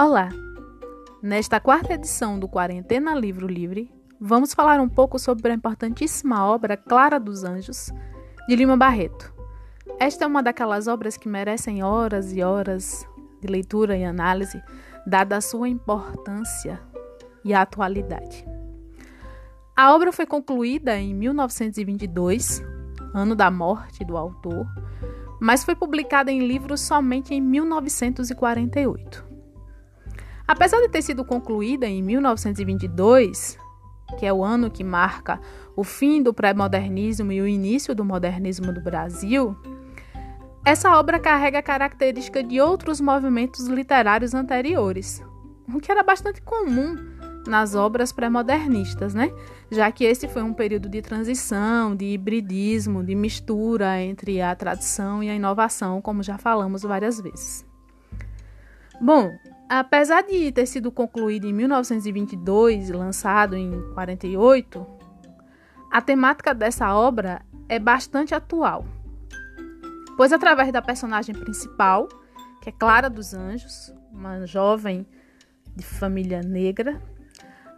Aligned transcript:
Olá! 0.00 0.28
Nesta 1.20 1.58
quarta 1.58 1.94
edição 1.94 2.38
do 2.38 2.46
Quarentena 2.46 3.16
Livro 3.16 3.48
Livre, 3.48 3.92
vamos 4.20 4.54
falar 4.54 4.78
um 4.78 4.88
pouco 4.88 5.18
sobre 5.18 5.50
a 5.50 5.54
importantíssima 5.56 6.46
obra 6.46 6.76
Clara 6.76 7.18
dos 7.18 7.42
Anjos, 7.42 7.92
de 8.46 8.54
Lima 8.54 8.76
Barreto. 8.76 9.34
Esta 9.98 10.22
é 10.22 10.28
uma 10.28 10.40
daquelas 10.40 10.86
obras 10.86 11.16
que 11.16 11.28
merecem 11.28 11.82
horas 11.82 12.32
e 12.32 12.44
horas 12.44 13.04
de 13.40 13.48
leitura 13.48 13.96
e 13.96 14.04
análise, 14.04 14.62
dada 15.04 15.36
a 15.36 15.40
sua 15.40 15.68
importância 15.68 16.80
e 17.44 17.52
a 17.52 17.62
atualidade. 17.62 18.46
A 19.76 19.92
obra 19.92 20.12
foi 20.12 20.26
concluída 20.26 20.96
em 20.96 21.12
1922, 21.12 22.62
ano 23.12 23.34
da 23.34 23.50
morte 23.50 24.04
do 24.04 24.16
autor, 24.16 24.64
mas 25.40 25.64
foi 25.64 25.74
publicada 25.74 26.30
em 26.30 26.46
livros 26.46 26.82
somente 26.82 27.34
em 27.34 27.40
1948. 27.40 29.27
Apesar 30.48 30.80
de 30.80 30.88
ter 30.88 31.02
sido 31.02 31.26
concluída 31.26 31.86
em 31.86 32.02
1922, 32.02 33.58
que 34.18 34.24
é 34.24 34.32
o 34.32 34.42
ano 34.42 34.70
que 34.70 34.82
marca 34.82 35.38
o 35.76 35.84
fim 35.84 36.22
do 36.22 36.32
pré-modernismo 36.32 37.30
e 37.30 37.42
o 37.42 37.46
início 37.46 37.94
do 37.94 38.02
modernismo 38.02 38.72
do 38.72 38.80
Brasil, 38.80 39.54
essa 40.64 40.98
obra 40.98 41.18
carrega 41.18 41.58
a 41.58 41.62
característica 41.62 42.42
de 42.42 42.62
outros 42.62 42.98
movimentos 42.98 43.66
literários 43.66 44.32
anteriores, 44.32 45.22
o 45.68 45.78
que 45.80 45.92
era 45.92 46.02
bastante 46.02 46.40
comum 46.40 46.96
nas 47.46 47.74
obras 47.74 48.10
pré-modernistas, 48.10 49.12
né? 49.12 49.30
Já 49.70 49.92
que 49.92 50.04
esse 50.04 50.28
foi 50.28 50.42
um 50.42 50.54
período 50.54 50.88
de 50.88 51.02
transição, 51.02 51.94
de 51.94 52.06
hibridismo, 52.06 53.04
de 53.04 53.14
mistura 53.14 54.00
entre 54.00 54.40
a 54.40 54.54
tradição 54.54 55.22
e 55.22 55.28
a 55.28 55.34
inovação, 55.34 56.00
como 56.00 56.22
já 56.22 56.38
falamos 56.38 56.82
várias 56.82 57.20
vezes. 57.20 57.66
Bom, 59.00 59.30
Apesar 59.68 60.22
de 60.22 60.50
ter 60.50 60.64
sido 60.64 60.90
concluído 60.90 61.46
em 61.46 61.52
1922 61.52 62.88
e 62.88 62.92
lançado 62.92 63.54
em 63.54 63.92
48, 63.92 64.86
a 65.90 66.00
temática 66.00 66.54
dessa 66.54 66.94
obra 66.94 67.42
é 67.68 67.78
bastante 67.78 68.34
atual. 68.34 68.86
Pois 70.16 70.32
através 70.32 70.72
da 70.72 70.80
personagem 70.80 71.34
principal, 71.34 72.08
que 72.62 72.70
é 72.70 72.72
Clara 72.72 73.10
dos 73.10 73.34
Anjos, 73.34 73.94
uma 74.10 74.46
jovem 74.46 75.06
de 75.76 75.84
família 75.84 76.40
negra, 76.40 77.00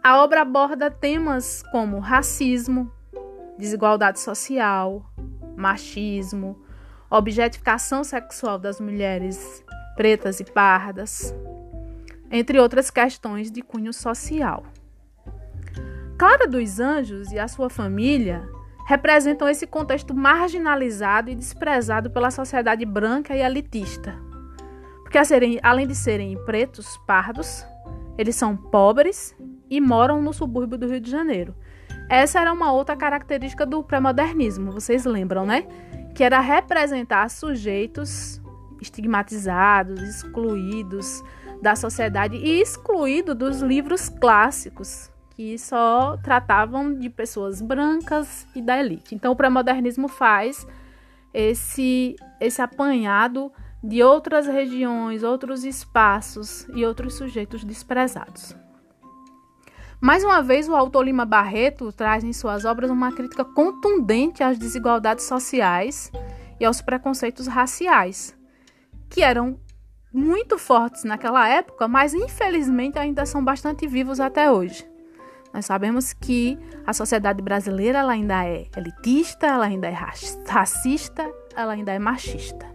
a 0.01 0.23
obra 0.23 0.43
aborda 0.43 0.89
temas 0.89 1.61
como 1.73 1.99
racismo, 1.99 2.89
desigualdade 3.57 4.19
social, 4.19 5.05
machismo, 5.57 6.57
objetificação 7.09 8.01
sexual 8.03 8.57
das 8.57 8.79
mulheres 8.79 9.63
pretas 9.95 10.39
e 10.39 10.45
pardas, 10.45 11.35
entre 12.31 12.59
outras 12.59 12.89
questões 12.89 13.51
de 13.51 13.61
cunho 13.61 13.91
social. 13.91 14.63
Clara 16.17 16.47
dos 16.47 16.79
Anjos 16.79 17.31
e 17.31 17.39
a 17.39 17.47
sua 17.47 17.69
família 17.69 18.47
representam 18.87 19.47
esse 19.49 19.67
contexto 19.67 20.13
marginalizado 20.13 21.29
e 21.29 21.35
desprezado 21.35 22.09
pela 22.09 22.31
sociedade 22.31 22.85
branca 22.85 23.35
e 23.35 23.41
elitista. 23.41 24.15
Porque, 25.01 25.17
além 25.61 25.87
de 25.87 25.95
serem 25.95 26.37
pretos, 26.45 26.97
pardos, 27.05 27.65
eles 28.17 28.35
são 28.35 28.55
pobres 28.55 29.35
e 29.69 29.81
moram 29.81 30.21
no 30.21 30.31
subúrbio 30.31 30.77
do 30.77 30.87
Rio 30.87 31.01
de 31.01 31.09
Janeiro. 31.09 31.55
Essa 32.09 32.39
era 32.39 32.51
uma 32.51 32.71
outra 32.71 32.95
característica 32.95 33.65
do 33.65 33.83
pré-modernismo, 33.83 34.71
vocês 34.71 35.05
lembram, 35.05 35.45
né? 35.45 35.65
Que 36.13 36.23
era 36.23 36.39
representar 36.39 37.29
sujeitos 37.29 38.41
estigmatizados, 38.81 40.01
excluídos, 40.01 41.23
da 41.61 41.75
sociedade 41.75 42.35
e 42.35 42.59
excluído 42.59 43.35
dos 43.35 43.61
livros 43.61 44.09
clássicos, 44.09 45.11
que 45.35 45.57
só 45.57 46.17
tratavam 46.17 46.93
de 46.93 47.09
pessoas 47.09 47.61
brancas 47.61 48.47
e 48.55 48.61
da 48.61 48.79
elite. 48.79 49.13
Então, 49.13 49.31
o 49.31 49.35
pré-modernismo 49.35 50.07
faz 50.07 50.65
esse, 51.33 52.15
esse 52.39 52.61
apanhado 52.61 53.51
de 53.83 54.03
outras 54.03 54.47
regiões, 54.47 55.23
outros 55.23 55.63
espaços 55.63 56.67
e 56.73 56.85
outros 56.85 57.15
sujeitos 57.15 57.63
desprezados. 57.63 58.55
Mais 59.99 60.23
uma 60.23 60.41
vez, 60.41 60.67
o 60.67 60.75
autor 60.75 61.05
Lima 61.05 61.25
Barreto 61.25 61.91
traz 61.91 62.23
em 62.23 62.33
suas 62.33 62.65
obras 62.65 62.89
uma 62.89 63.11
crítica 63.11 63.45
contundente 63.45 64.43
às 64.43 64.57
desigualdades 64.57 65.25
sociais 65.25 66.11
e 66.59 66.65
aos 66.65 66.81
preconceitos 66.81 67.45
raciais, 67.45 68.35
que 69.09 69.21
eram 69.21 69.59
muito 70.13 70.57
fortes 70.57 71.03
naquela 71.03 71.47
época, 71.47 71.87
mas 71.87 72.13
infelizmente 72.13 72.99
ainda 72.99 73.25
são 73.25 73.43
bastante 73.43 73.87
vivos 73.87 74.19
até 74.19 74.51
hoje. 74.51 74.89
Nós 75.53 75.65
sabemos 75.65 76.13
que 76.13 76.57
a 76.85 76.93
sociedade 76.93 77.41
brasileira 77.41 77.99
ela 77.99 78.13
ainda 78.13 78.45
é 78.45 78.67
elitista, 78.75 79.47
ela 79.47 79.65
ainda 79.65 79.87
é 79.87 79.95
racista, 80.47 81.29
ela 81.55 81.73
ainda 81.73 81.91
é 81.91 81.99
machista. 81.99 82.65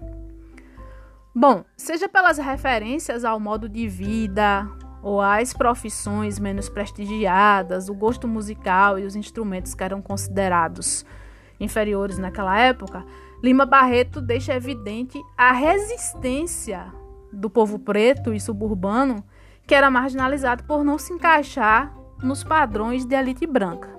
Bom, 1.34 1.64
seja 1.76 2.08
pelas 2.08 2.38
referências 2.38 3.24
ao 3.24 3.38
modo 3.38 3.68
de 3.68 3.88
vida 3.88 4.66
ou 5.02 5.20
às 5.20 5.52
profissões 5.52 6.38
menos 6.38 6.68
prestigiadas, 6.68 7.88
o 7.88 7.94
gosto 7.94 8.26
musical 8.26 8.98
e 8.98 9.04
os 9.04 9.14
instrumentos 9.14 9.74
que 9.74 9.84
eram 9.84 10.00
considerados 10.00 11.04
inferiores 11.60 12.18
naquela 12.18 12.58
época, 12.58 13.04
Lima 13.42 13.64
Barreto 13.66 14.20
deixa 14.20 14.54
evidente 14.54 15.18
a 15.36 15.52
resistência 15.52 16.92
do 17.32 17.50
povo 17.50 17.78
preto 17.78 18.32
e 18.32 18.40
suburbano 18.40 19.24
que 19.66 19.74
era 19.74 19.90
marginalizado 19.90 20.64
por 20.64 20.84
não 20.84 20.98
se 20.98 21.12
encaixar 21.12 21.92
nos 22.22 22.44
padrões 22.44 23.04
de 23.04 23.14
elite 23.14 23.46
branca. 23.46 23.94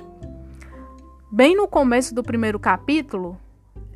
Bem 1.32 1.56
no 1.56 1.68
começo 1.68 2.16
do 2.16 2.24
primeiro 2.24 2.58
capítulo, 2.58 3.38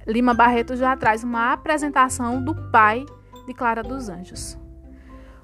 Lima 0.06 0.34
Barreto 0.34 0.76
já 0.76 0.96
traz 0.98 1.24
uma 1.24 1.54
apresentação 1.54 2.44
do 2.44 2.54
pai 2.72 3.06
de 3.46 3.54
Clara 3.54 3.82
dos 3.82 4.10
Anjos. 4.10 4.58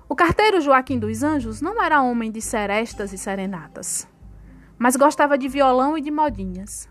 O 0.10 0.16
carteiro 0.16 0.60
Joaquim 0.60 1.00
dos 1.00 1.24
Anjos 1.24 1.62
não 1.62 1.82
era 1.82 2.02
homem 2.02 2.32
de 2.32 2.42
serestas 2.42 3.14
e 3.14 3.18
serenatas, 3.18 4.08
mas 4.78 4.96
gostava 4.96 5.38
de 5.38 5.48
violão 5.48 5.98
e 5.98 6.02
de 6.02 6.12
modinhas. 6.12 6.90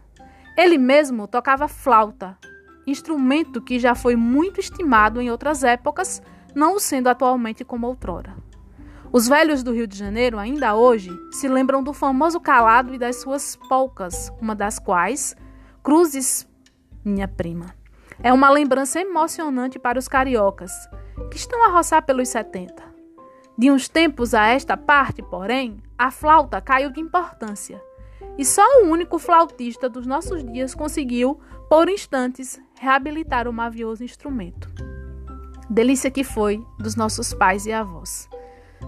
Ele 0.57 0.79
mesmo 0.79 1.27
tocava 1.27 1.69
flauta, 1.69 2.39
instrumento 2.87 3.61
que 3.61 3.79
já 3.79 3.95
foi 3.95 4.17
muito 4.17 4.61
estimado 4.61 5.21
em 5.21 5.31
outras 5.31 5.63
épocas 5.63 6.23
não 6.57 6.79
sendo 6.79 7.09
atualmente 7.09 7.63
como 7.67 7.87
outrora. 7.87 8.35
Os 9.13 9.29
velhos 9.29 9.63
do 9.63 9.73
Rio 9.73 9.87
de 9.87 9.97
Janeiro, 9.97 10.39
ainda 10.39 10.75
hoje, 10.75 11.11
se 11.31 11.47
lembram 11.47 11.83
do 11.83 11.93
famoso 11.93 12.41
calado 12.41 12.95
e 12.95 12.99
das 12.99 13.17
suas 13.17 13.57
polcas, 13.69 14.33
uma 14.41 14.55
das 14.55 14.79
quais, 14.79 15.37
Cruzes, 15.83 16.49
minha 17.05 17.29
prima, 17.29 17.75
é 18.23 18.33
uma 18.33 18.49
lembrança 18.49 18.99
emocionante 18.99 19.79
para 19.79 19.99
os 19.99 20.09
cariocas, 20.09 20.73
que 21.31 21.37
estão 21.37 21.63
a 21.63 21.69
roçar 21.69 22.03
pelos 22.05 22.31
70. 22.31 22.83
De 23.59 23.71
uns 23.71 23.87
tempos 23.87 24.33
a 24.33 24.47
esta 24.47 24.79
parte, 24.79 25.23
porém, 25.23 25.83
a 25.99 26.11
flauta 26.11 26.59
caiu 26.61 26.91
de 26.91 27.01
importância, 27.01 27.81
e 28.39 28.45
só 28.47 28.63
o 28.81 28.87
único 28.87 29.19
flautista 29.19 29.91
dos 29.91 30.07
nossos 30.07 30.43
dias 30.43 30.75
conseguiu, 30.75 31.39
por 31.69 31.91
instantes, 31.91 32.59
reabilitar 32.81 33.47
o 33.47 33.53
mavioso 33.53 34.03
instrumento 34.03 34.96
delícia 35.69 36.11
que 36.11 36.25
foi 36.25 36.65
dos 36.79 36.97
nossos 36.97 37.35
pais 37.35 37.67
e 37.67 37.73
avós. 37.73 38.29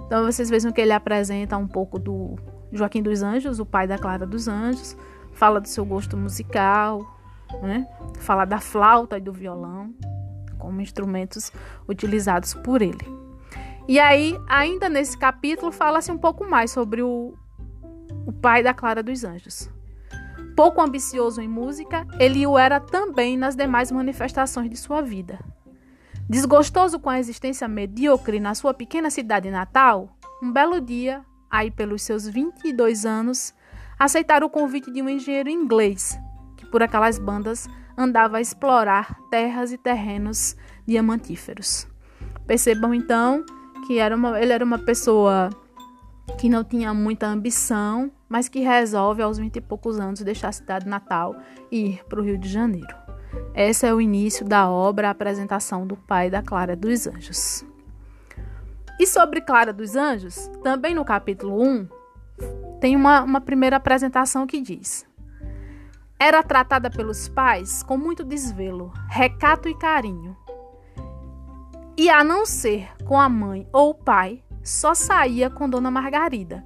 Então 0.07 0.25
vocês 0.25 0.49
vejam 0.49 0.73
que 0.73 0.81
ele 0.81 0.93
apresenta 0.93 1.57
um 1.57 1.67
pouco 1.67 1.99
do 1.99 2.37
Joaquim 2.73 3.03
dos 3.03 3.23
Anjos, 3.23 3.59
o 3.59 3.67
pai 3.67 3.87
da 3.87 3.99
Clara 3.99 4.27
dos 4.27 4.49
Anjos, 4.49 4.97
fala 5.33 5.61
do 5.61 5.69
seu 5.69 5.85
gosto 5.85 6.17
musical, 6.17 7.01
né? 7.63 7.87
fala 8.19 8.45
da 8.45 8.59
flauta 8.59 9.17
e 9.17 9.21
do 9.21 9.33
violão 9.33 9.95
como 10.59 10.81
instrumentos 10.81 11.53
utilizados 11.89 12.53
por 12.53 12.83
ele. 12.83 13.19
E 13.87 13.99
aí, 13.99 14.39
ainda 14.47 14.89
nesse 14.89 15.17
capítulo, 15.17 15.73
fala-se 15.73 16.13
um 16.13 16.19
pouco 16.19 16.45
mais 16.45 16.71
sobre 16.71 17.01
o, 17.01 17.35
o 18.27 18.33
pai 18.33 18.63
da 18.63 18.75
Clara 18.75 19.03
dos 19.03 19.25
Anjos. 19.25 19.71
Pouco 20.55 20.83
ambicioso 20.83 21.41
em 21.41 21.49
música, 21.49 22.07
ele 22.19 22.47
o 22.47 22.59
era 22.59 22.81
também 22.81 23.37
nas 23.37 23.55
demais 23.55 23.91
manifestações 23.91 24.69
de 24.69 24.77
sua 24.77 25.01
vida. 25.01 25.39
Desgostoso 26.29 26.99
com 26.99 27.09
a 27.09 27.19
existência 27.19 27.67
medíocre 27.67 28.39
na 28.39 28.55
sua 28.55 28.75
pequena 28.75 29.09
cidade 29.09 29.51
natal, 29.51 30.11
um 30.43 30.53
belo 30.53 30.79
dia, 30.79 31.25
aí 31.51 31.71
pelos 31.71 32.03
seus 32.03 32.29
22 32.29 33.07
anos, 33.07 33.55
aceitaram 33.99 34.47
o 34.47 34.51
convite 34.51 34.93
de 34.93 35.01
um 35.01 35.09
engenheiro 35.09 35.49
inglês, 35.49 36.21
que 36.55 36.67
por 36.67 36.83
aquelas 36.83 37.19
bandas 37.19 37.67
andava 37.97 38.37
a 38.37 38.41
explorar 38.43 39.17
terras 39.31 39.73
e 39.73 39.79
terrenos 39.79 40.55
diamantíferos. 40.87 41.87
Percebam 42.47 42.93
então 42.93 43.43
que 43.87 43.99
era 43.99 44.15
uma, 44.15 44.39
ele 44.39 44.53
era 44.53 44.65
uma 44.65 44.79
pessoa 44.79 45.49
que 46.39 46.51
não 46.51 46.63
tinha 46.63 46.93
muita 46.93 47.27
ambição, 47.27 48.13
mas 48.29 48.51
que 48.51 48.61
resolve 48.61 49.23
aos 49.23 49.39
20 49.39 49.57
e 49.57 49.61
poucos 49.63 49.99
anos 49.99 50.21
deixar 50.21 50.49
a 50.49 50.53
cidade 50.53 50.87
natal 50.87 51.35
e 51.73 51.87
ir 51.87 52.05
para 52.05 52.21
o 52.21 52.23
Rio 52.23 52.37
de 52.37 52.51
Janeiro. 52.51 53.08
Esse 53.55 53.87
é 53.87 53.95
o 53.95 54.01
início 54.01 54.45
da 54.45 54.71
obra 54.71 55.09
A 55.09 55.11
Apresentação 55.11 55.87
do 55.87 55.97
Pai 55.97 56.31
da 56.31 56.43
Clara 56.43 56.77
dos 56.77 57.07
Anjos. 57.07 57.65
E 58.99 59.07
sobre 59.07 59.41
Clara 59.41 59.73
dos 59.73 59.97
Anjos, 59.97 60.49
também 60.63 60.95
no 60.95 61.05
capítulo 61.05 61.63
1, 61.63 61.89
tem 62.81 62.97
uma, 62.97 63.23
uma 63.23 63.41
primeira 63.41 63.77
apresentação 63.77 64.47
que 64.47 64.61
diz: 64.61 65.07
Era 66.19 66.43
tratada 66.43 66.91
pelos 66.91 67.29
pais 67.29 67.83
com 67.83 67.97
muito 67.97 68.25
desvelo, 68.25 68.93
recato 69.09 69.69
e 69.69 69.75
carinho. 69.75 70.37
E 71.97 72.09
a 72.09 72.23
não 72.23 72.47
ser 72.47 72.89
com 73.05 73.21
a 73.21 73.29
mãe 73.29 73.69
ou 73.73 73.91
o 73.91 73.95
pai, 73.95 74.43
só 74.63 74.95
saía 74.95 75.51
com 75.51 75.69
Dona 75.69 75.91
Margarida, 75.91 76.65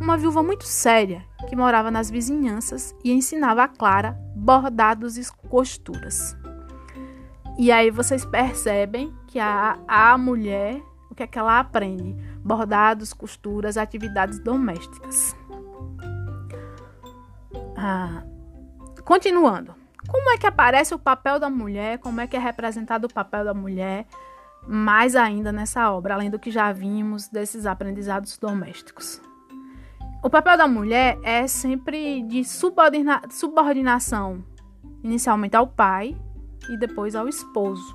uma 0.00 0.16
viúva 0.16 0.42
muito 0.42 0.64
séria 0.64 1.24
que 1.48 1.56
morava 1.56 1.90
nas 1.90 2.10
vizinhanças 2.10 2.94
e 3.04 3.12
ensinava 3.12 3.62
a 3.62 3.68
Clara 3.68 4.18
bordados 4.34 5.16
e 5.16 5.32
costuras. 5.48 6.36
E 7.56 7.70
aí 7.70 7.90
vocês 7.90 8.24
percebem 8.24 9.14
que 9.28 9.38
a, 9.38 9.78
a 9.86 10.18
mulher, 10.18 10.82
o 11.10 11.14
que 11.14 11.22
é 11.22 11.26
que 11.26 11.38
ela 11.38 11.60
aprende? 11.60 12.14
Bordados, 12.44 13.12
costuras, 13.12 13.76
atividades 13.76 14.38
domésticas. 14.40 15.36
Ah, 17.76 18.24
continuando. 19.04 19.74
Como 20.08 20.30
é 20.30 20.36
que 20.36 20.46
aparece 20.46 20.94
o 20.94 20.98
papel 20.98 21.38
da 21.38 21.48
mulher? 21.48 21.98
Como 21.98 22.20
é 22.20 22.26
que 22.26 22.36
é 22.36 22.40
representado 22.40 23.06
o 23.06 23.12
papel 23.12 23.44
da 23.44 23.54
mulher? 23.54 24.06
Mais 24.66 25.16
ainda 25.16 25.52
nessa 25.52 25.90
obra, 25.92 26.14
além 26.14 26.30
do 26.30 26.38
que 26.38 26.50
já 26.50 26.72
vimos 26.72 27.28
desses 27.28 27.64
aprendizados 27.64 28.36
domésticos. 28.36 29.20
O 30.24 30.30
papel 30.30 30.56
da 30.56 30.66
mulher 30.66 31.18
é 31.22 31.46
sempre 31.46 32.22
de 32.22 32.46
subordina 32.46 33.20
subordinação, 33.28 34.42
inicialmente 35.02 35.54
ao 35.54 35.66
pai 35.66 36.16
e 36.70 36.78
depois 36.78 37.14
ao 37.14 37.28
esposo, 37.28 37.94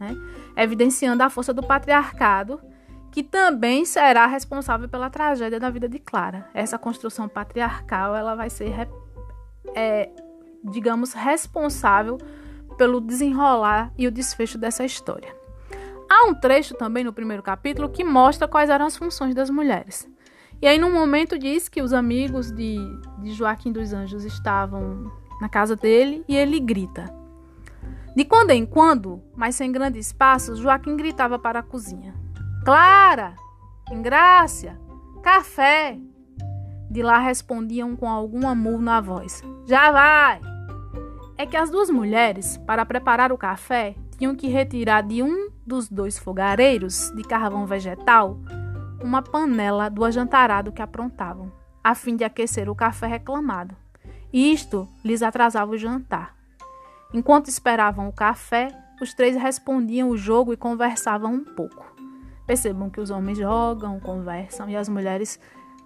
né? 0.00 0.16
evidenciando 0.56 1.22
a 1.22 1.28
força 1.28 1.52
do 1.52 1.62
patriarcado, 1.62 2.58
que 3.12 3.22
também 3.22 3.84
será 3.84 4.24
responsável 4.26 4.88
pela 4.88 5.10
tragédia 5.10 5.60
da 5.60 5.68
vida 5.68 5.86
de 5.86 5.98
Clara. 5.98 6.48
Essa 6.54 6.78
construção 6.78 7.28
patriarcal 7.28 8.16
ela 8.16 8.34
vai 8.34 8.48
ser, 8.48 8.88
é, 9.74 10.08
digamos, 10.64 11.12
responsável 11.12 12.16
pelo 12.78 12.98
desenrolar 12.98 13.92
e 13.98 14.06
o 14.06 14.10
desfecho 14.10 14.56
dessa 14.56 14.86
história. 14.86 15.36
Há 16.08 16.24
um 16.30 16.34
trecho 16.34 16.74
também 16.74 17.04
no 17.04 17.12
primeiro 17.12 17.42
capítulo 17.42 17.90
que 17.90 18.02
mostra 18.02 18.48
quais 18.48 18.70
eram 18.70 18.86
as 18.86 18.96
funções 18.96 19.34
das 19.34 19.50
mulheres. 19.50 20.08
E 20.60 20.66
aí, 20.66 20.76
num 20.78 20.92
momento, 20.92 21.38
diz 21.38 21.68
que 21.68 21.80
os 21.80 21.92
amigos 21.92 22.50
de, 22.50 22.78
de 23.20 23.32
Joaquim 23.32 23.70
dos 23.70 23.92
Anjos 23.92 24.24
estavam 24.24 25.12
na 25.40 25.48
casa 25.48 25.76
dele 25.76 26.24
e 26.28 26.36
ele 26.36 26.58
grita. 26.58 27.14
De 28.16 28.24
quando 28.24 28.50
em 28.50 28.66
quando, 28.66 29.22
mas 29.36 29.54
sem 29.54 29.70
grandes 29.70 30.12
passos, 30.12 30.58
Joaquim 30.58 30.96
gritava 30.96 31.38
para 31.38 31.60
a 31.60 31.62
cozinha: 31.62 32.12
Clara! 32.64 33.36
Ingrácia! 33.88 34.76
Café! 35.22 35.96
De 36.90 37.02
lá 37.02 37.18
respondiam 37.18 37.94
com 37.94 38.08
algum 38.08 38.48
amor 38.48 38.80
na 38.80 39.00
voz: 39.00 39.44
Já 39.64 39.92
vai! 39.92 40.40
É 41.36 41.46
que 41.46 41.56
as 41.56 41.70
duas 41.70 41.88
mulheres, 41.88 42.56
para 42.66 42.84
preparar 42.84 43.30
o 43.30 43.38
café, 43.38 43.94
tinham 44.18 44.34
que 44.34 44.48
retirar 44.48 45.02
de 45.02 45.22
um 45.22 45.50
dos 45.64 45.88
dois 45.88 46.18
fogareiros 46.18 47.12
de 47.14 47.22
carvão 47.22 47.64
vegetal 47.64 48.40
uma 49.02 49.22
panela 49.22 49.88
do 49.88 50.04
ajantarado 50.04 50.72
que 50.72 50.82
aprontavam, 50.82 51.52
a 51.82 51.94
fim 51.94 52.16
de 52.16 52.24
aquecer 52.24 52.68
o 52.68 52.74
café 52.74 53.06
reclamado. 53.06 53.76
Isto 54.32 54.88
lhes 55.04 55.22
atrasava 55.22 55.72
o 55.72 55.78
jantar. 55.78 56.36
Enquanto 57.14 57.48
esperavam 57.48 58.08
o 58.08 58.12
café, 58.12 58.68
os 59.00 59.14
três 59.14 59.36
respondiam 59.36 60.10
o 60.10 60.16
jogo 60.16 60.52
e 60.52 60.56
conversavam 60.56 61.32
um 61.32 61.44
pouco. 61.44 61.86
Percebam 62.46 62.90
que 62.90 63.00
os 63.00 63.10
homens 63.10 63.38
jogam, 63.38 64.00
conversam 64.00 64.68
e 64.68 64.76
as 64.76 64.88
mulheres 64.88 65.38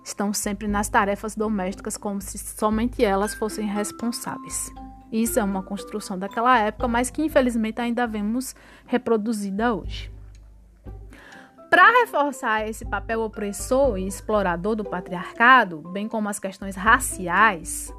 estão 0.05 0.33
sempre 0.33 0.67
nas 0.67 0.89
tarefas 0.89 1.37
domésticas 1.37 1.97
como 1.97 2.21
se 2.21 2.39
somente 2.39 3.05
elas 3.05 3.35
fossem 3.35 3.67
responsáveis. 3.67 4.73
Isso 5.13 5.39
é 5.39 5.45
uma 5.45 5.63
construção 5.63 6.19
daquela 6.19 6.59
época, 6.59 6.89
mas 6.89 7.11
que 7.11 7.23
infelizmente 7.23 7.81
ainda 7.81 8.07
vemos 8.07 8.55
reproduzida 8.87 9.75
hoje. 9.75 10.12
Para 11.73 12.03
reforçar 12.03 12.69
esse 12.69 12.85
papel 12.85 13.23
opressor 13.23 13.97
e 13.97 14.07
explorador 14.07 14.77
do 14.77 14.85
patriarcado, 14.85 15.79
bem 15.91 16.07
como 16.07 16.29
as 16.29 16.39
questões 16.39 16.77
raciais, 16.77 17.91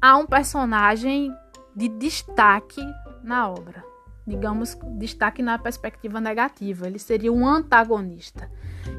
há 0.00 0.16
um 0.16 0.24
personagem 0.24 1.30
de 1.76 1.90
destaque 1.90 2.80
na 3.22 3.50
obra. 3.50 3.84
Digamos, 4.26 4.78
destaque 4.96 5.42
na 5.42 5.58
perspectiva 5.58 6.22
negativa. 6.22 6.86
Ele 6.86 6.98
seria 6.98 7.30
um 7.30 7.46
antagonista, 7.46 8.50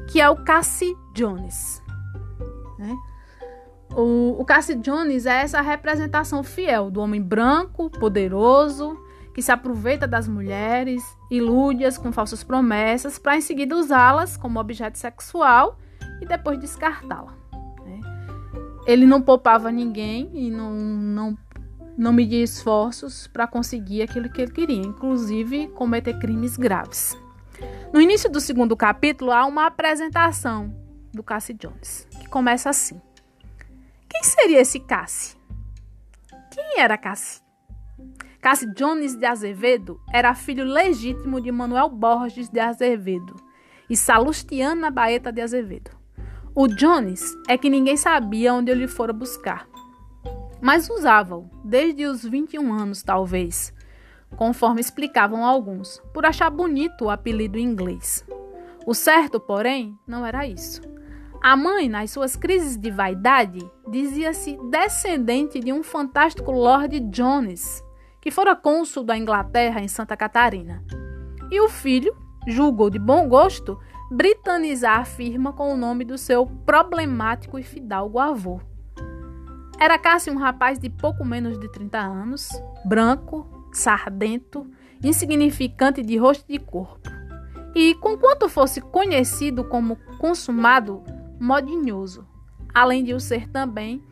que 0.08 0.20
é 0.20 0.30
o 0.30 0.44
Cassie 0.44 0.94
Jones. 1.12 1.82
Né? 2.78 2.96
O, 3.96 4.36
o 4.38 4.44
Cassie 4.44 4.76
Jones 4.76 5.26
é 5.26 5.42
essa 5.42 5.60
representação 5.60 6.44
fiel 6.44 6.88
do 6.88 7.00
homem 7.00 7.20
branco, 7.20 7.90
poderoso, 7.90 8.96
que 9.34 9.42
se 9.42 9.50
aproveita 9.50 10.06
das 10.06 10.28
mulheres, 10.28 11.02
ilude-as 11.28 11.98
com 11.98 12.12
falsas 12.12 12.44
promessas, 12.44 13.18
para 13.18 13.36
em 13.36 13.40
seguida 13.40 13.76
usá-las 13.76 14.36
como 14.36 14.60
objeto 14.60 14.96
sexual 14.96 15.76
e 16.22 16.24
depois 16.24 16.58
descartá-la. 16.58 17.34
Né? 17.84 18.00
Ele 18.86 19.04
não 19.04 19.20
poupava 19.20 19.72
ninguém 19.72 20.30
e 20.32 20.50
não, 20.52 20.72
não, 20.72 21.38
não 21.98 22.12
media 22.12 22.44
esforços 22.44 23.26
para 23.26 23.48
conseguir 23.48 24.02
aquilo 24.02 24.30
que 24.30 24.40
ele 24.40 24.52
queria, 24.52 24.80
inclusive 24.80 25.66
cometer 25.68 26.16
crimes 26.20 26.56
graves. 26.56 27.18
No 27.92 28.00
início 28.00 28.30
do 28.30 28.40
segundo 28.40 28.76
capítulo, 28.76 29.32
há 29.32 29.44
uma 29.46 29.66
apresentação 29.66 30.72
do 31.12 31.24
Cassie 31.24 31.54
Jones, 31.54 32.06
que 32.20 32.28
começa 32.28 32.70
assim: 32.70 33.00
Quem 34.08 34.22
seria 34.22 34.60
esse 34.60 34.78
Cassie? 34.78 35.36
Quem 36.52 36.80
era 36.80 36.96
Cassie? 36.96 37.43
Cassi 38.44 38.66
Jones 38.74 39.16
de 39.16 39.24
Azevedo 39.24 39.98
era 40.12 40.34
filho 40.34 40.66
legítimo 40.66 41.40
de 41.40 41.50
Manuel 41.50 41.88
Borges 41.88 42.50
de 42.50 42.60
Azevedo 42.60 43.36
e 43.88 43.96
Salustiana 43.96 44.90
Baeta 44.90 45.32
de 45.32 45.40
Azevedo. 45.40 45.90
O 46.54 46.68
Jones 46.68 47.24
é 47.48 47.56
que 47.56 47.70
ninguém 47.70 47.96
sabia 47.96 48.52
onde 48.52 48.70
ele 48.70 48.86
fora 48.86 49.14
buscar, 49.14 49.66
mas 50.60 50.90
usava-o 50.90 51.48
desde 51.64 52.04
os 52.04 52.22
21 52.22 52.70
anos, 52.70 53.02
talvez, 53.02 53.72
conforme 54.36 54.82
explicavam 54.82 55.42
alguns, 55.42 56.02
por 56.12 56.26
achar 56.26 56.50
bonito 56.50 57.06
o 57.06 57.10
apelido 57.10 57.58
inglês. 57.58 58.26
O 58.86 58.92
certo, 58.92 59.40
porém, 59.40 59.98
não 60.06 60.26
era 60.26 60.46
isso. 60.46 60.82
A 61.42 61.56
mãe, 61.56 61.88
nas 61.88 62.10
suas 62.10 62.36
crises 62.36 62.76
de 62.76 62.90
vaidade, 62.90 63.66
dizia-se 63.88 64.58
descendente 64.70 65.60
de 65.60 65.72
um 65.72 65.82
fantástico 65.82 66.52
Lord 66.52 67.00
Jones, 67.08 67.82
que 68.24 68.30
fora 68.30 68.56
cônsul 68.56 69.04
da 69.04 69.18
Inglaterra 69.18 69.82
em 69.82 69.86
Santa 69.86 70.16
Catarina. 70.16 70.82
E 71.50 71.60
o 71.60 71.68
filho 71.68 72.16
julgou 72.46 72.88
de 72.88 72.98
bom 72.98 73.28
gosto 73.28 73.78
britanizar 74.10 75.00
a 75.00 75.04
firma 75.04 75.52
com 75.52 75.70
o 75.70 75.76
nome 75.76 76.06
do 76.06 76.16
seu 76.16 76.46
problemático 76.46 77.58
e 77.58 77.62
fidalgo 77.62 78.18
avô. 78.18 78.62
Era 79.78 79.98
Cássio 79.98 80.32
um 80.32 80.38
rapaz 80.38 80.78
de 80.78 80.88
pouco 80.88 81.22
menos 81.22 81.58
de 81.58 81.70
30 81.70 81.98
anos, 81.98 82.48
branco, 82.82 83.46
sardento, 83.74 84.66
insignificante 85.02 86.02
de 86.02 86.16
rosto 86.16 86.46
e 86.48 86.58
de 86.58 86.64
corpo. 86.64 87.10
E, 87.74 87.94
conquanto 87.96 88.48
fosse 88.48 88.80
conhecido 88.80 89.64
como 89.64 89.96
consumado, 90.18 91.02
modinhoso, 91.38 92.26
além 92.72 93.04
de 93.04 93.12
o 93.12 93.20
ser 93.20 93.50
também 93.50 94.02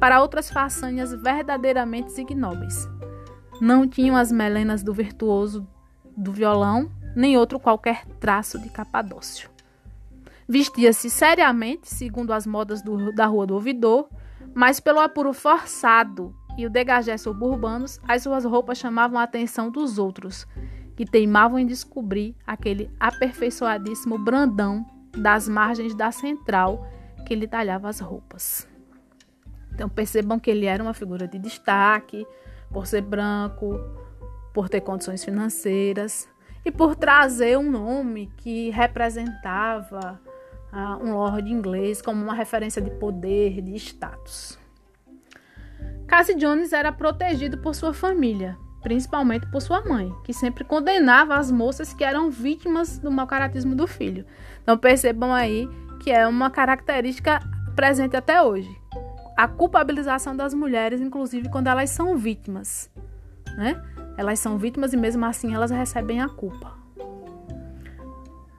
para 0.00 0.20
outras 0.20 0.50
façanhas 0.50 1.12
verdadeiramente 1.12 2.20
ignóbeis 2.20 2.88
não 3.62 3.86
tinham 3.86 4.16
as 4.16 4.32
melenas 4.32 4.82
do 4.82 4.92
virtuoso 4.92 5.64
do 6.16 6.32
violão, 6.32 6.90
nem 7.14 7.38
outro 7.38 7.60
qualquer 7.60 8.04
traço 8.18 8.58
de 8.58 8.68
capadócio. 8.68 9.48
Vestia-se 10.48 11.08
seriamente, 11.08 11.88
segundo 11.88 12.32
as 12.32 12.44
modas 12.44 12.82
do, 12.82 13.14
da 13.14 13.24
Rua 13.24 13.46
do 13.46 13.54
Ouvidor, 13.54 14.08
mas 14.52 14.80
pelo 14.80 14.98
apuro 14.98 15.32
forçado 15.32 16.34
e 16.58 16.66
o 16.66 16.70
degagé 16.70 17.16
suburbanos, 17.16 18.00
as 18.08 18.24
suas 18.24 18.44
roupas 18.44 18.78
chamavam 18.78 19.16
a 19.16 19.22
atenção 19.22 19.70
dos 19.70 19.96
outros, 19.96 20.44
que 20.96 21.06
teimavam 21.06 21.56
em 21.56 21.64
descobrir 21.64 22.34
aquele 22.44 22.90
aperfeiçoadíssimo 22.98 24.18
Brandão 24.18 24.84
das 25.16 25.48
margens 25.48 25.94
da 25.94 26.10
central 26.10 26.84
que 27.24 27.36
lhe 27.36 27.46
talhava 27.46 27.88
as 27.88 28.00
roupas. 28.00 28.68
Então 29.72 29.88
percebam 29.88 30.40
que 30.40 30.50
ele 30.50 30.66
era 30.66 30.82
uma 30.82 30.92
figura 30.92 31.28
de 31.28 31.38
destaque, 31.38 32.26
por 32.72 32.86
ser 32.86 33.02
branco, 33.02 33.78
por 34.52 34.68
ter 34.68 34.80
condições 34.80 35.24
financeiras 35.24 36.28
e 36.64 36.70
por 36.70 36.94
trazer 36.94 37.58
um 37.58 37.70
nome 37.70 38.30
que 38.38 38.70
representava 38.70 40.20
uh, 40.72 41.04
um 41.04 41.14
lord 41.14 41.50
inglês 41.50 42.00
como 42.00 42.22
uma 42.22 42.34
referência 42.34 42.80
de 42.80 42.90
poder, 42.90 43.60
de 43.60 43.74
status. 43.76 44.58
Cassie 46.06 46.36
Jones 46.36 46.72
era 46.72 46.92
protegido 46.92 47.58
por 47.58 47.74
sua 47.74 47.94
família, 47.94 48.56
principalmente 48.82 49.50
por 49.50 49.62
sua 49.62 49.82
mãe, 49.82 50.12
que 50.24 50.32
sempre 50.32 50.64
condenava 50.64 51.36
as 51.36 51.50
moças 51.50 51.94
que 51.94 52.04
eram 52.04 52.30
vítimas 52.30 52.98
do 52.98 53.10
mau 53.10 53.26
caratismo 53.26 53.74
do 53.74 53.86
filho. 53.86 54.26
Então 54.62 54.76
percebam 54.76 55.32
aí 55.32 55.68
que 56.00 56.10
é 56.10 56.26
uma 56.26 56.50
característica 56.50 57.40
presente 57.74 58.16
até 58.16 58.42
hoje. 58.42 58.81
A 59.36 59.48
culpabilização 59.48 60.36
das 60.36 60.54
mulheres, 60.54 61.00
inclusive 61.00 61.48
quando 61.48 61.66
elas 61.66 61.90
são 61.90 62.16
vítimas. 62.16 62.90
Né? 63.56 63.80
Elas 64.16 64.38
são 64.38 64.58
vítimas 64.58 64.92
e 64.92 64.96
mesmo 64.96 65.24
assim 65.24 65.54
elas 65.54 65.70
recebem 65.70 66.20
a 66.20 66.28
culpa. 66.28 66.76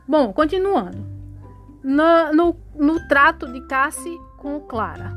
Bom, 0.08 0.34
continuando. 0.34 1.06
No, 1.84 2.34
no, 2.34 2.56
no 2.75 3.08
trato 3.08 3.51
de 3.51 3.62
Cassie 3.68 4.18
com 4.38 4.60
Clara. 4.60 5.12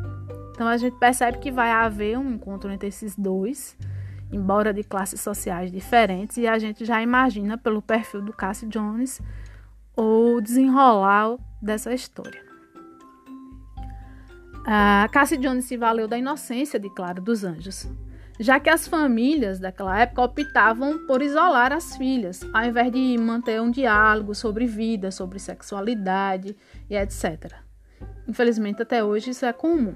Então 0.53 0.67
a 0.67 0.77
gente 0.77 0.97
percebe 0.99 1.39
que 1.39 1.51
vai 1.51 1.71
haver 1.71 2.19
um 2.19 2.33
encontro 2.33 2.71
entre 2.71 2.89
esses 2.89 3.15
dois, 3.15 3.77
embora 4.33 4.73
de 4.73 4.83
classes 4.83 5.21
sociais 5.21 5.71
diferentes, 5.71 6.37
e 6.39 6.47
a 6.47 6.59
gente 6.59 6.85
já 6.85 7.03
imagina 7.03 7.59
pelo 7.59 7.83
perfil 7.83 8.23
do 8.23 8.33
Cassie 8.33 8.69
Jones 8.69 9.21
o 9.97 10.41
desenrolar 10.41 11.37
dessa 11.61 11.93
história. 11.93 12.46
A 14.69 15.09
Cassie 15.13 15.39
Jones 15.39 15.65
se 15.67 15.77
valeu 15.77 16.09
da 16.09 16.19
inocência 16.19 16.77
de 16.77 16.91
Clara 16.91 17.21
dos 17.21 17.45
Anjos, 17.45 17.89
já 18.41 18.59
que 18.59 18.69
as 18.69 18.89
famílias 18.89 19.61
daquela 19.61 19.97
época 19.97 20.23
optavam 20.23 21.07
por 21.07 21.23
isolar 21.23 21.73
as 21.73 21.97
filhas, 21.97 22.41
ao 22.53 22.65
invés 22.65 22.91
de 22.91 23.17
manter 23.17 23.61
um 23.61 23.71
diálogo 23.71 24.35
sobre 24.35 24.67
vida, 24.67 25.13
sobre 25.13 25.39
sexualidade 25.39 26.57
e 26.91 26.97
etc. 26.97 27.55
Infelizmente, 28.27 28.83
até 28.83 29.05
hoje 29.05 29.31
isso 29.31 29.47
é 29.47 29.53
comum. 29.53 29.95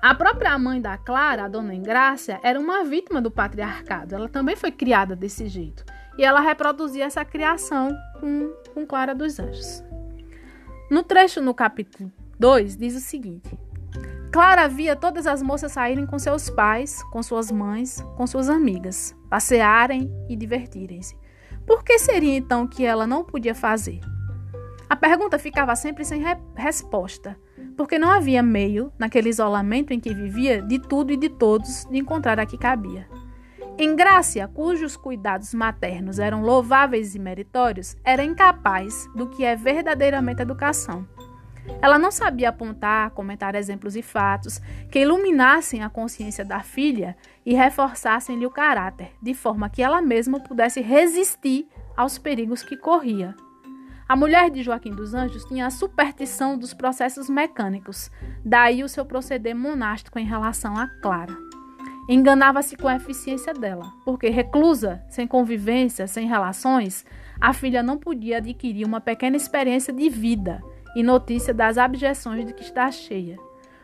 A 0.00 0.14
própria 0.14 0.58
mãe 0.58 0.80
da 0.80 0.96
Clara, 0.96 1.44
a 1.44 1.48
dona 1.48 1.74
Engrácia, 1.74 2.40
era 2.42 2.58
uma 2.58 2.82
vítima 2.84 3.20
do 3.20 3.30
patriarcado. 3.30 4.14
Ela 4.14 4.30
também 4.30 4.56
foi 4.56 4.72
criada 4.72 5.14
desse 5.14 5.46
jeito. 5.46 5.84
E 6.16 6.24
ela 6.24 6.40
reproduzia 6.40 7.04
essa 7.04 7.22
criação 7.22 7.94
com, 8.18 8.50
com 8.72 8.86
Clara 8.86 9.14
dos 9.14 9.38
Anjos. 9.38 9.84
No 10.90 11.02
trecho 11.02 11.42
no 11.42 11.52
capítulo 11.52 12.10
2 12.38 12.78
diz 12.78 12.96
o 12.96 13.00
seguinte: 13.00 13.50
Clara 14.32 14.68
via 14.68 14.94
todas 14.94 15.26
as 15.26 15.42
moças 15.42 15.72
saírem 15.72 16.06
com 16.06 16.16
seus 16.16 16.48
pais, 16.48 17.02
com 17.10 17.20
suas 17.20 17.50
mães, 17.50 18.00
com 18.16 18.24
suas 18.28 18.48
amigas, 18.48 19.16
passearem 19.28 20.08
e 20.28 20.36
divertirem-se. 20.36 21.16
Por 21.66 21.82
que 21.82 21.98
seria 21.98 22.36
então 22.36 22.64
que 22.64 22.84
ela 22.84 23.08
não 23.08 23.24
podia 23.24 23.56
fazer? 23.56 23.98
A 24.88 24.94
pergunta 24.94 25.36
ficava 25.36 25.74
sempre 25.74 26.04
sem 26.04 26.22
re 26.22 26.36
resposta, 26.54 27.36
porque 27.76 27.98
não 27.98 28.10
havia 28.10 28.40
meio, 28.40 28.92
naquele 28.96 29.28
isolamento 29.28 29.92
em 29.92 29.98
que 29.98 30.14
vivia, 30.14 30.62
de 30.62 30.78
tudo 30.78 31.12
e 31.12 31.16
de 31.16 31.28
todos, 31.28 31.84
de 31.86 31.98
encontrar 31.98 32.38
a 32.38 32.46
que 32.46 32.56
cabia. 32.56 33.08
Em 33.76 33.96
Grácia, 33.96 34.46
cujos 34.46 34.96
cuidados 34.96 35.54
maternos 35.54 36.20
eram 36.20 36.42
louváveis 36.42 37.16
e 37.16 37.18
meritórios, 37.18 37.96
era 38.04 38.22
incapaz 38.22 39.08
do 39.14 39.26
que 39.28 39.44
é 39.44 39.56
verdadeiramente 39.56 40.42
educação. 40.42 41.04
Ela 41.82 41.98
não 41.98 42.10
sabia 42.10 42.50
apontar, 42.50 43.10
comentar 43.10 43.54
exemplos 43.54 43.96
e 43.96 44.02
fatos 44.02 44.60
que 44.90 45.00
iluminassem 45.00 45.82
a 45.82 45.88
consciência 45.88 46.44
da 46.44 46.60
filha 46.60 47.16
e 47.44 47.54
reforçassem-lhe 47.54 48.44
o 48.44 48.50
caráter, 48.50 49.12
de 49.22 49.32
forma 49.32 49.70
que 49.70 49.82
ela 49.82 50.02
mesma 50.02 50.40
pudesse 50.40 50.80
resistir 50.80 51.66
aos 51.96 52.18
perigos 52.18 52.62
que 52.62 52.76
corria. 52.76 53.34
A 54.08 54.16
mulher 54.16 54.50
de 54.50 54.62
Joaquim 54.62 54.90
dos 54.90 55.14
Anjos 55.14 55.44
tinha 55.44 55.66
a 55.66 55.70
superstição 55.70 56.58
dos 56.58 56.74
processos 56.74 57.30
mecânicos, 57.30 58.10
daí 58.44 58.82
o 58.82 58.88
seu 58.88 59.04
proceder 59.04 59.54
monástico 59.54 60.18
em 60.18 60.24
relação 60.24 60.76
a 60.76 60.88
Clara. 61.00 61.36
Enganava-se 62.08 62.76
com 62.76 62.88
a 62.88 62.96
eficiência 62.96 63.54
dela, 63.54 63.92
porque 64.04 64.28
reclusa, 64.28 65.00
sem 65.08 65.28
convivência, 65.28 66.08
sem 66.08 66.26
relações, 66.26 67.06
a 67.40 67.52
filha 67.52 67.84
não 67.84 67.96
podia 67.96 68.38
adquirir 68.38 68.84
uma 68.84 69.00
pequena 69.00 69.36
experiência 69.36 69.92
de 69.92 70.08
vida 70.08 70.60
e 70.94 71.02
notícia 71.02 71.54
das 71.54 71.78
abjeções 71.78 72.46
de 72.46 72.52
que 72.52 72.62
está 72.62 72.90
cheia, 72.90 73.38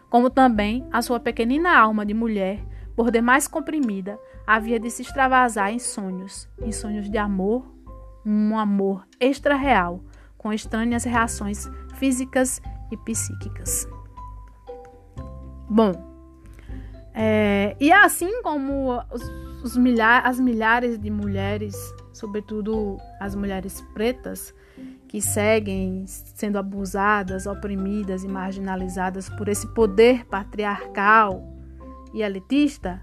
como 0.09 0.31
também 0.31 0.87
a 0.93 1.03
sua 1.03 1.21
pequenina 1.21 1.77
alma 1.77 2.05
de 2.05 2.15
mulher, 2.15 2.65
por 2.95 3.11
demais 3.11 3.47
comprimida, 3.47 4.19
havia 4.47 4.81
de 4.81 4.91
se 4.91 5.03
extravasar 5.03 5.71
em 5.71 5.79
sonhos, 5.79 6.49
em 6.63 6.73
sonhos 6.73 7.11
de 7.11 7.19
amor, 7.19 7.67
um 8.25 8.59
amor 8.59 9.07
extra-real, 9.21 10.01
com 10.39 10.53
estranhas 10.53 11.05
reações 11.05 11.69
físicas 11.97 12.61
e 12.91 12.97
psíquicas. 12.97 13.87
Bom, 15.69 15.93
é, 17.13 17.77
e 17.81 17.91
assim 17.91 18.43
como 18.43 19.03
os, 19.13 19.23
os 19.65 19.77
milha 19.77 20.19
as 20.21 20.39
milhares 20.39 20.99
de 20.99 21.11
mulheres, 21.11 21.75
sobretudo 22.13 22.99
as 23.19 23.35
mulheres 23.35 23.81
pretas, 23.95 24.55
que 25.09 25.21
seguem 25.21 26.05
sendo 26.07 26.59
abusadas, 26.59 27.47
oprimidas 27.47 28.25
e 28.25 28.29
marginalizadas 28.29 29.29
por 29.31 29.49
esse 29.49 29.67
poder 29.75 30.25
patriarcal 30.27 31.43
e 32.13 32.23
elitista, 32.23 33.03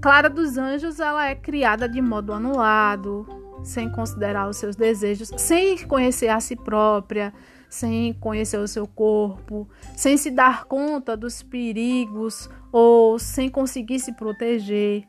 Clara 0.00 0.30
dos 0.30 0.56
Anjos 0.56 0.98
ela 0.98 1.28
é 1.28 1.34
criada 1.34 1.86
de 1.86 2.00
modo 2.00 2.32
anulado, 2.32 3.26
sem 3.62 3.90
considerar 3.92 4.48
os 4.48 4.56
seus 4.56 4.74
desejos, 4.74 5.30
sem 5.36 5.76
conhecer 5.86 6.28
a 6.28 6.40
si 6.40 6.56
própria, 6.56 7.34
sem 7.68 8.14
conhecer 8.14 8.58
o 8.58 8.66
seu 8.66 8.86
corpo, 8.86 9.68
sem 9.94 10.16
se 10.16 10.30
dar 10.30 10.64
conta 10.64 11.16
dos 11.16 11.42
perigos 11.42 12.48
ou 12.72 13.18
sem 13.18 13.50
conseguir 13.50 13.98
se 13.98 14.14
proteger. 14.14 15.06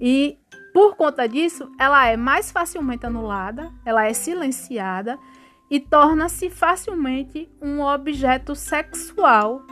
E 0.00 0.38
por 0.74 0.96
conta 0.96 1.28
disso, 1.28 1.70
ela 1.78 2.06
é 2.06 2.16
mais 2.16 2.50
facilmente 2.50 3.06
anulada, 3.06 3.72
ela 3.84 4.06
é 4.06 4.12
silenciada 4.12 5.18
e 5.70 5.80
torna-se 5.80 6.48
facilmente 6.48 7.48
um 7.60 7.80
objeto 7.82 8.54
sexual 8.54 9.62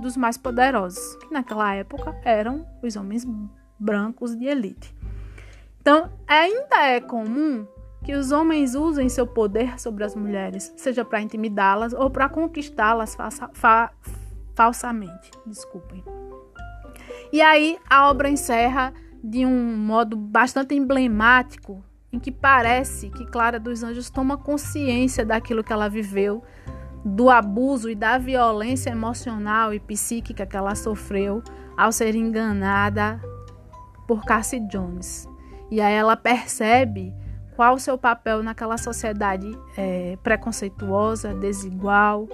dos 0.00 0.16
mais 0.16 0.36
poderosos, 0.36 1.16
que 1.16 1.32
naquela 1.32 1.74
época 1.74 2.18
eram 2.24 2.66
os 2.82 2.96
homens 2.96 3.26
brancos 3.78 4.36
de 4.36 4.46
elite. 4.46 4.94
Então, 5.80 6.10
ainda 6.26 6.86
é 6.86 7.00
comum 7.00 7.66
que 8.04 8.14
os 8.14 8.32
homens 8.32 8.74
usem 8.74 9.08
seu 9.08 9.26
poder 9.26 9.78
sobre 9.80 10.04
as 10.04 10.14
mulheres, 10.14 10.72
seja 10.76 11.04
para 11.04 11.20
intimidá-las 11.20 11.92
ou 11.92 12.10
para 12.10 12.28
conquistá-las 12.28 13.16
fa 13.54 13.92
falsamente. 14.54 15.30
Desculpem. 15.46 16.04
E 17.32 17.40
aí 17.40 17.78
a 17.88 18.10
obra 18.10 18.28
encerra 18.28 18.92
de 19.22 19.46
um 19.46 19.76
modo 19.76 20.16
bastante 20.16 20.74
emblemático, 20.74 21.82
em 22.12 22.18
que 22.18 22.30
parece 22.30 23.08
que 23.08 23.24
Clara 23.24 23.58
dos 23.58 23.82
Anjos 23.82 24.10
toma 24.10 24.36
consciência 24.36 25.24
daquilo 25.24 25.64
que 25.64 25.72
ela 25.72 25.88
viveu, 25.88 26.42
do 27.04 27.30
abuso 27.30 27.90
e 27.90 27.94
da 27.94 28.18
violência 28.18 28.90
emocional 28.90 29.72
e 29.72 29.80
psíquica 29.80 30.46
que 30.46 30.56
ela 30.56 30.74
sofreu 30.74 31.42
ao 31.76 31.90
ser 31.90 32.14
enganada 32.14 33.20
por 34.06 34.24
Cassie 34.24 34.60
Jones. 34.68 35.26
E 35.70 35.80
aí 35.80 35.94
ela 35.94 36.16
percebe 36.16 37.14
qual 37.56 37.74
o 37.74 37.78
seu 37.78 37.96
papel 37.96 38.42
naquela 38.42 38.76
sociedade 38.76 39.50
é, 39.76 40.18
preconceituosa, 40.22 41.34
desigual, 41.34 42.28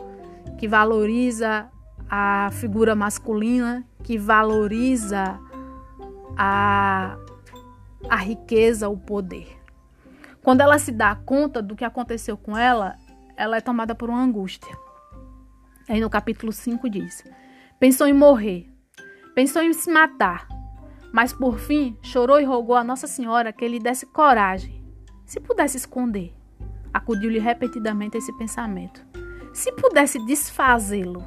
que 0.59 0.67
valoriza 0.67 1.71
a 2.11 2.51
figura 2.53 2.95
masculina, 2.95 3.87
que 4.03 4.19
valoriza 4.19 5.39
a, 6.37 7.17
a 8.09 8.17
riqueza, 8.17 8.89
o 8.89 8.97
poder. 8.97 9.58
Quando 10.49 10.63
ela 10.63 10.79
se 10.79 10.91
dá 10.91 11.15
conta 11.15 11.61
do 11.61 11.77
que 11.77 11.85
aconteceu 11.85 12.35
com 12.35 12.57
ela, 12.57 12.97
ela 13.37 13.59
é 13.59 13.61
tomada 13.61 13.95
por 13.95 14.09
uma 14.09 14.23
angústia. 14.23 14.75
Aí 15.87 16.01
no 16.01 16.09
capítulo 16.09 16.53
5 16.53 16.89
diz: 16.89 17.23
Pensou 17.79 18.07
em 18.07 18.15
morrer, 18.15 18.67
pensou 19.35 19.61
em 19.61 19.75
se 19.75 19.91
matar, 19.91 20.49
mas 21.13 21.35
por 21.35 21.59
fim 21.59 21.99
chorou 22.01 22.41
e 22.41 22.45
rogou 22.45 22.77
a 22.77 22.83
Nossa 22.83 23.07
Senhora 23.07 23.53
que 23.53 23.69
lhe 23.69 23.79
desse 23.79 24.07
coragem. 24.07 24.83
Se 25.27 25.39
pudesse 25.39 25.77
esconder, 25.77 26.35
acudiu-lhe 26.95 27.39
repetidamente 27.39 28.17
esse 28.17 28.33
pensamento. 28.39 29.07
Se 29.53 29.71
pudesse 29.73 30.19
desfazê-lo, 30.25 31.23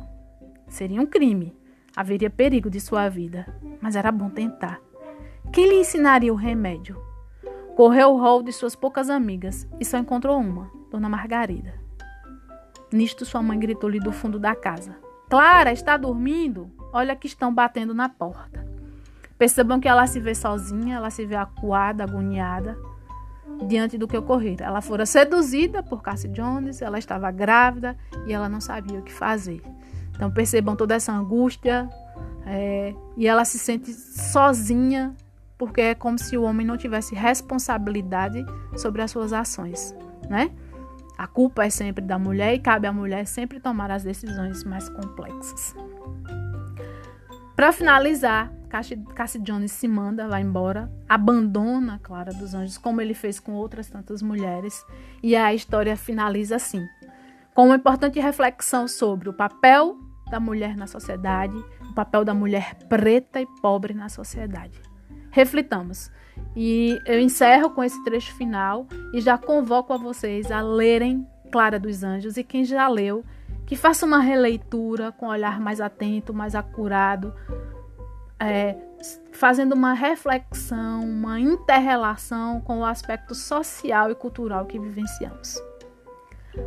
seria 0.67 0.99
um 0.99 1.05
crime, 1.05 1.55
haveria 1.95 2.31
perigo 2.31 2.71
de 2.71 2.79
sua 2.79 3.07
vida, 3.07 3.45
mas 3.79 3.95
era 3.95 4.11
bom 4.11 4.31
tentar. 4.31 4.81
Quem 5.53 5.69
lhe 5.69 5.81
ensinaria 5.81 6.33
o 6.33 6.35
remédio? 6.35 7.10
Correu 7.75 8.13
o 8.13 8.19
rol 8.19 8.43
de 8.43 8.51
suas 8.51 8.75
poucas 8.75 9.09
amigas 9.09 9.67
e 9.79 9.85
só 9.85 9.97
encontrou 9.97 10.39
uma, 10.39 10.69
Dona 10.89 11.09
Margarida. 11.09 11.73
Nisto, 12.91 13.25
sua 13.25 13.41
mãe 13.41 13.57
gritou-lhe 13.57 13.99
do 13.99 14.11
fundo 14.11 14.37
da 14.37 14.53
casa: 14.53 14.95
Clara, 15.29 15.71
está 15.71 15.95
dormindo? 15.95 16.69
Olha 16.91 17.15
que 17.15 17.27
estão 17.27 17.53
batendo 17.53 17.93
na 17.93 18.09
porta. 18.09 18.65
Percebam 19.37 19.79
que 19.79 19.87
ela 19.87 20.05
se 20.05 20.19
vê 20.19 20.35
sozinha, 20.35 20.97
ela 20.97 21.09
se 21.09 21.25
vê 21.25 21.35
acuada, 21.35 22.03
agoniada 22.03 22.77
diante 23.65 23.97
do 23.97 24.07
que 24.07 24.17
ocorrera. 24.17 24.65
Ela 24.65 24.81
fora 24.81 25.05
seduzida 25.05 25.81
por 25.81 26.01
Cassie 26.01 26.29
Jones, 26.29 26.81
ela 26.81 26.99
estava 26.99 27.31
grávida 27.31 27.97
e 28.27 28.33
ela 28.33 28.49
não 28.49 28.59
sabia 28.59 28.99
o 28.99 29.03
que 29.03 29.11
fazer. 29.11 29.61
Então 30.13 30.29
percebam 30.31 30.75
toda 30.75 30.95
essa 30.95 31.11
angústia 31.11 31.89
é, 32.45 32.93
e 33.15 33.27
ela 33.27 33.45
se 33.45 33.57
sente 33.57 33.91
sozinha 33.93 35.15
porque 35.61 35.81
é 35.81 35.93
como 35.93 36.17
se 36.17 36.35
o 36.35 36.41
homem 36.41 36.65
não 36.65 36.75
tivesse 36.75 37.13
responsabilidade 37.13 38.43
sobre 38.75 39.03
as 39.03 39.11
suas 39.11 39.31
ações, 39.31 39.95
né? 40.27 40.49
A 41.15 41.27
culpa 41.27 41.63
é 41.63 41.69
sempre 41.69 42.03
da 42.03 42.17
mulher 42.17 42.55
e 42.55 42.59
cabe 42.59 42.87
à 42.87 42.91
mulher 42.91 43.27
sempre 43.27 43.59
tomar 43.59 43.91
as 43.91 44.03
decisões 44.03 44.63
mais 44.63 44.89
complexas. 44.89 45.75
Para 47.55 47.71
finalizar, 47.71 48.51
Cassie 48.69 49.39
Jones 49.39 49.71
se 49.71 49.87
manda, 49.87 50.27
vai 50.27 50.41
embora, 50.41 50.91
abandona 51.07 51.99
Clara 52.01 52.33
dos 52.33 52.55
Anjos, 52.55 52.79
como 52.79 52.99
ele 52.99 53.13
fez 53.13 53.39
com 53.39 53.51
outras 53.53 53.87
tantas 53.87 54.23
mulheres, 54.23 54.83
e 55.21 55.35
a 55.35 55.53
história 55.53 55.95
finaliza 55.95 56.55
assim, 56.55 56.83
com 57.53 57.67
uma 57.67 57.75
importante 57.75 58.19
reflexão 58.19 58.87
sobre 58.87 59.29
o 59.29 59.33
papel 59.33 59.95
da 60.31 60.39
mulher 60.39 60.75
na 60.75 60.87
sociedade, 60.87 61.55
o 61.87 61.93
papel 61.93 62.25
da 62.25 62.33
mulher 62.33 62.73
preta 62.89 63.39
e 63.39 63.45
pobre 63.61 63.93
na 63.93 64.09
sociedade. 64.09 64.89
Reflitamos. 65.31 66.11
E 66.55 66.99
eu 67.05 67.19
encerro 67.19 67.69
com 67.71 67.83
esse 67.83 68.01
trecho 68.03 68.33
final 68.35 68.85
e 69.13 69.21
já 69.21 69.37
convoco 69.37 69.93
a 69.93 69.97
vocês 69.97 70.51
a 70.51 70.61
lerem 70.61 71.25
Clara 71.51 71.79
dos 71.79 72.03
Anjos 72.03 72.37
e 72.37 72.43
quem 72.43 72.63
já 72.63 72.87
leu, 72.87 73.23
que 73.65 73.75
faça 73.75 74.05
uma 74.05 74.19
releitura 74.19 75.11
com 75.11 75.27
um 75.27 75.29
olhar 75.29 75.59
mais 75.59 75.81
atento, 75.81 76.33
mais 76.33 76.55
acurado, 76.55 77.33
é, 78.39 78.75
fazendo 79.31 79.73
uma 79.73 79.93
reflexão, 79.93 81.01
uma 81.01 81.39
interrelação 81.39 82.59
com 82.61 82.79
o 82.79 82.85
aspecto 82.85 83.35
social 83.35 84.09
e 84.11 84.15
cultural 84.15 84.65
que 84.65 84.79
vivenciamos. 84.79 85.61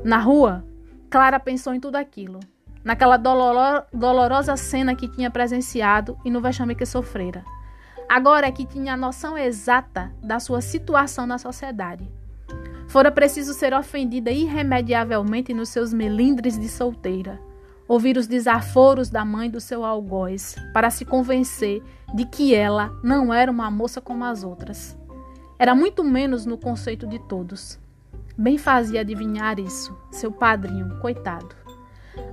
Na 0.02 0.18
rua, 0.18 0.64
Clara 1.10 1.38
pensou 1.38 1.74
em 1.74 1.80
tudo 1.80 1.96
aquilo, 1.96 2.40
naquela 2.82 3.16
doloro 3.16 3.84
dolorosa 3.92 4.56
cena 4.56 4.94
que 4.94 5.08
tinha 5.08 5.30
presenciado 5.30 6.18
e 6.24 6.30
no 6.30 6.40
vexame 6.40 6.74
que 6.74 6.86
sofrera. 6.86 7.44
Agora 8.14 8.52
que 8.52 8.64
tinha 8.64 8.94
a 8.94 8.96
noção 8.96 9.36
exata 9.36 10.14
da 10.22 10.38
sua 10.38 10.60
situação 10.60 11.26
na 11.26 11.36
sociedade. 11.36 12.08
Fora 12.86 13.10
preciso 13.10 13.52
ser 13.52 13.74
ofendida 13.74 14.30
irremediavelmente 14.30 15.52
nos 15.52 15.68
seus 15.70 15.92
melindres 15.92 16.56
de 16.56 16.68
solteira, 16.68 17.40
ouvir 17.88 18.16
os 18.16 18.28
desaforos 18.28 19.10
da 19.10 19.24
mãe 19.24 19.50
do 19.50 19.60
seu 19.60 19.84
algoz, 19.84 20.54
para 20.72 20.90
se 20.90 21.04
convencer 21.04 21.82
de 22.14 22.24
que 22.24 22.54
ela 22.54 22.96
não 23.02 23.34
era 23.34 23.50
uma 23.50 23.68
moça 23.68 24.00
como 24.00 24.24
as 24.24 24.44
outras. 24.44 24.96
Era 25.58 25.74
muito 25.74 26.04
menos 26.04 26.46
no 26.46 26.56
conceito 26.56 27.08
de 27.08 27.18
todos. 27.18 27.80
Bem 28.38 28.56
fazia 28.56 29.00
adivinhar 29.00 29.58
isso, 29.58 29.92
seu 30.12 30.30
padrinho, 30.30 31.00
coitado. 31.00 31.56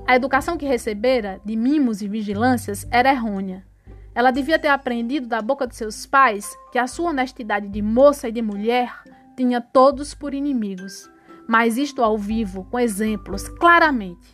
A 0.05 0.15
educação 0.15 0.59
que 0.59 0.65
recebera, 0.67 1.41
de 1.43 1.55
mimos 1.55 2.03
e 2.03 2.07
vigilâncias, 2.07 2.85
era 2.91 3.11
errônea. 3.11 3.70
Ela 4.13 4.31
devia 4.31 4.59
ter 4.59 4.67
aprendido 4.67 5.27
da 5.27 5.41
boca 5.41 5.65
de 5.65 5.75
seus 5.75 6.05
pais 6.05 6.55
que 6.71 6.77
a 6.77 6.87
sua 6.87 7.11
honestidade 7.11 7.67
de 7.67 7.81
moça 7.81 8.27
e 8.27 8.31
de 8.31 8.41
mulher 8.41 8.93
tinha 9.37 9.61
todos 9.61 10.13
por 10.13 10.33
inimigos. 10.33 11.09
Mas 11.47 11.77
isto 11.77 12.03
ao 12.03 12.17
vivo, 12.17 12.65
com 12.69 12.79
exemplos, 12.79 13.47
claramente. 13.47 14.33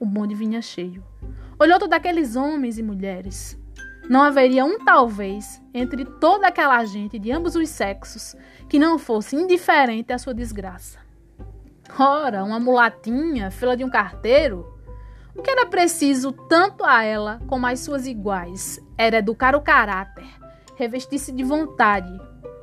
O 0.00 0.06
bonde 0.06 0.34
vinha 0.34 0.60
cheio. 0.62 1.04
Olhou 1.58 1.78
todos 1.78 1.96
aqueles 1.96 2.36
homens 2.36 2.78
e 2.78 2.82
mulheres. 2.82 3.58
Não 4.08 4.22
haveria 4.22 4.64
um 4.64 4.78
talvez 4.78 5.60
entre 5.74 6.04
toda 6.04 6.46
aquela 6.46 6.84
gente 6.84 7.18
de 7.18 7.32
ambos 7.32 7.56
os 7.56 7.68
sexos 7.68 8.36
que 8.68 8.78
não 8.78 8.98
fosse 8.98 9.34
indiferente 9.34 10.12
à 10.12 10.18
sua 10.18 10.32
desgraça. 10.32 10.98
Ora, 11.98 12.44
uma 12.44 12.60
mulatinha, 12.60 13.50
fila 13.50 13.76
de 13.76 13.84
um 13.84 13.90
carteiro, 13.90 14.75
o 15.36 15.42
que 15.42 15.50
era 15.50 15.66
preciso 15.66 16.32
tanto 16.32 16.84
a 16.84 17.04
ela 17.04 17.40
como 17.46 17.66
às 17.66 17.80
suas 17.80 18.06
iguais 18.06 18.80
era 18.96 19.18
educar 19.18 19.54
o 19.54 19.60
caráter, 19.60 20.26
revestir-se 20.76 21.30
de 21.32 21.44
vontade, 21.44 22.10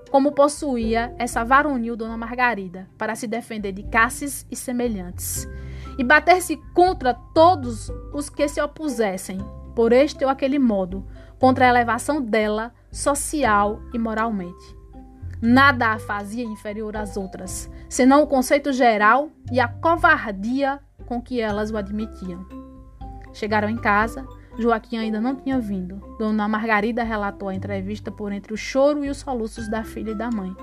como 0.10 0.32
possuía 0.32 1.14
essa 1.18 1.44
varonil 1.44 1.96
Dona 1.96 2.18
Margarida, 2.18 2.88
para 2.98 3.16
se 3.16 3.28
defender 3.28 3.72
de 3.72 3.84
casses 3.84 4.46
e 4.52 4.56
semelhantes, 4.56 5.48
e 5.98 6.04
bater-se 6.04 6.58
contra 6.74 7.14
todos 7.14 7.92
os 8.14 8.30
que 8.30 8.48
se 8.48 8.62
opusessem, 8.62 9.40
por 9.76 9.92
este 9.92 10.24
ou 10.24 10.30
aquele 10.30 10.60
modo, 10.60 11.06
contra 11.40 11.66
a 11.66 11.70
elevação 11.70 12.22
dela, 12.22 12.74
social 12.92 13.82
e 13.94 13.98
moralmente. 13.98 14.84
Nada 15.42 15.88
a 15.88 16.00
fazia 16.00 16.44
inferior 16.44 16.96
às 16.96 17.18
outras, 17.18 17.70
senão 17.90 18.24
o 18.24 18.28
conceito 18.28 18.72
geral 18.72 19.30
e 19.52 19.60
a 19.60 19.68
covardia 19.68 20.80
com 21.14 21.22
que 21.22 21.40
elas 21.40 21.70
o 21.70 21.78
admitiam. 21.78 22.44
Chegaram 23.34 23.70
em 23.70 23.78
casa. 23.78 24.28
Joaquim 24.58 24.98
ainda 24.98 25.22
não 25.22 25.36
tinha 25.36 25.60
vindo. 25.60 26.02
Dona 26.18 26.48
Margarida 26.48 27.04
relatou 27.04 27.50
a 27.50 27.56
entrevista 27.56 28.12
por 28.12 28.32
entre 28.32 28.54
o 28.54 28.58
choro 28.58 29.06
e 29.06 29.10
os 29.10 29.18
soluços 29.18 29.68
da 29.68 29.84
filha 29.84 30.12
e 30.12 30.16
da 30.16 30.32
mãe. 30.32 30.56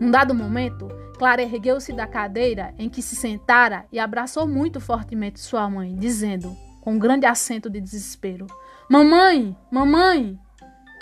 Num 0.00 0.10
dado 0.10 0.34
momento, 0.34 0.88
Clara 1.16 1.42
ergueu-se 1.42 1.92
da 1.92 2.06
cadeira 2.06 2.74
em 2.76 2.88
que 2.88 3.02
se 3.02 3.14
sentara 3.14 3.84
e 3.92 3.98
abraçou 3.98 4.48
muito 4.48 4.80
fortemente 4.80 5.38
sua 5.38 5.68
mãe, 5.70 5.94
dizendo, 5.96 6.56
com 6.80 6.94
um 6.94 6.98
grande 6.98 7.26
acento 7.26 7.70
de 7.70 7.80
desespero: 7.80 8.46
Mamãe, 8.90 9.56
mamãe! 9.70 10.38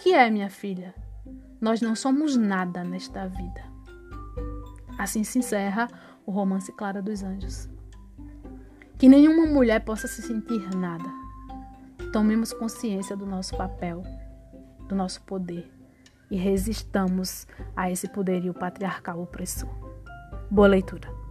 Que 0.02 0.12
é, 0.12 0.28
minha 0.28 0.50
filha? 0.50 0.94
Nós 1.61 1.81
não 1.81 1.94
somos 1.94 2.37
nada 2.37 2.83
nesta 2.83 3.26
vida. 3.26 3.62
Assim 4.98 5.24
se 5.24 5.38
encerra 5.38 5.88
o 6.26 6.31
romance 6.31 6.72
Clara 6.72 7.00
dos 7.00 7.22
Anjos. 7.22 7.71
Que 9.02 9.08
nenhuma 9.08 9.46
mulher 9.46 9.84
possa 9.84 10.06
se 10.06 10.22
sentir 10.22 10.60
nada. 10.76 11.12
Tomemos 12.12 12.52
consciência 12.52 13.16
do 13.16 13.26
nosso 13.26 13.56
papel, 13.56 14.00
do 14.88 14.94
nosso 14.94 15.20
poder 15.22 15.68
e 16.30 16.36
resistamos 16.36 17.44
a 17.74 17.90
esse 17.90 18.06
poderio 18.06 18.54
patriarcal 18.54 19.20
opressor. 19.20 19.68
Boa 20.48 20.68
leitura. 20.68 21.21